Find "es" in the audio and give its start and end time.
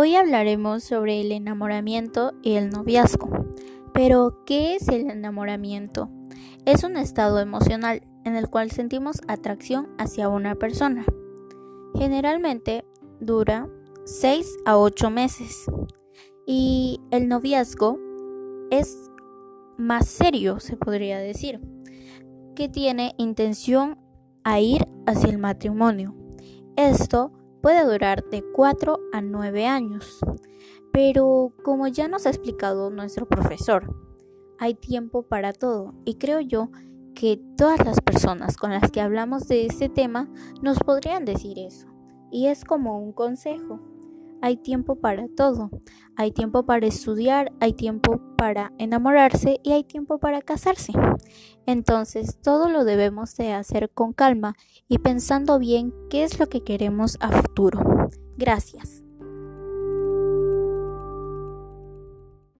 4.76-4.86, 6.64-6.84, 18.70-19.10, 42.46-42.64, 56.24-56.38